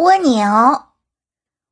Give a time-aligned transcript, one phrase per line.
[0.00, 0.86] 蜗牛，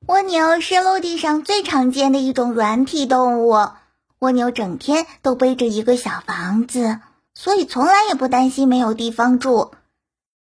[0.06, 3.70] 蜗牛是陆地上最常见的一种软体动物。
[4.18, 7.00] 蜗牛整天都背着一个小房子，
[7.32, 9.72] 所以从来也不担心没有地方住。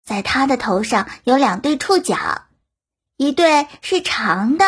[0.03, 2.17] 在它的头上有两对触角，
[3.17, 4.65] 一对是长的，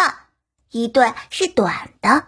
[0.69, 2.25] 一对是短的。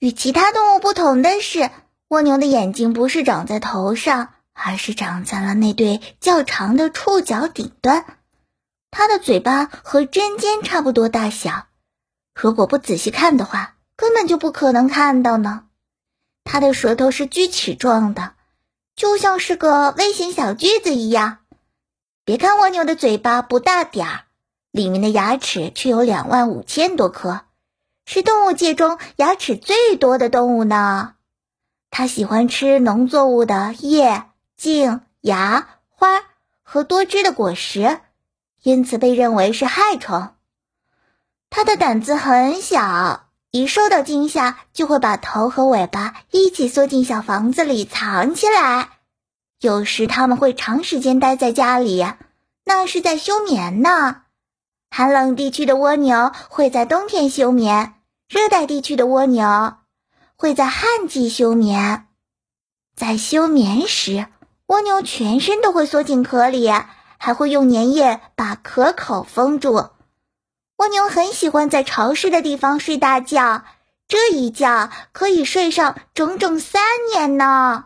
[0.00, 1.70] 与其他动物不同的是，
[2.08, 8.04] 蜗牛的眼睛不是长在头上，而是长在了那对较长的触角顶端。
[8.90, 11.66] 它的嘴巴和针尖差不多大小，
[12.34, 15.64] 如果不仔细看的话，根本就不可能看到呢。
[16.44, 18.34] 它的舌头是锯齿状的，
[18.96, 21.38] 就像是个微型小锯子一样。
[22.24, 24.20] 别看蜗牛的嘴巴不大点儿，
[24.72, 27.42] 里面的牙齿却有两万五千多颗，
[28.06, 31.14] 是动物界中牙齿最多的动物呢。
[31.90, 34.24] 它喜欢吃农作物的叶、
[34.56, 36.08] 茎、芽、花
[36.62, 38.00] 和多汁的果实。
[38.62, 40.34] 因此被认为是害虫。
[41.48, 48.90] 它的胆子很小，一受到惊吓就会把头和尾巴一起缩进小房子里藏起来。
[49.60, 52.06] 有时它们会长时间待在家里，
[52.64, 54.22] 那是在休眠呢。
[54.90, 57.94] 寒冷地区的蜗牛会在冬天休眠，
[58.28, 59.74] 热带地区的蜗牛
[60.36, 62.06] 会在旱季休眠。
[62.96, 64.26] 在休眠时，
[64.66, 66.70] 蜗牛全身都会缩进壳里。
[67.20, 69.90] 还会用粘液把壳口封住。
[70.78, 73.64] 蜗牛很喜欢在潮湿的地方睡大觉，
[74.08, 77.84] 这一觉可以睡上整整三年呢。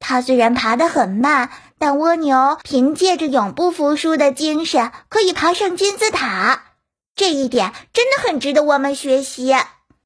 [0.00, 6.62] 它虽然爬得很慢，但蜗牛凭借着永不服输的精神，可以爬上金字塔。
[7.14, 9.54] 这一点真的很值得我们学习。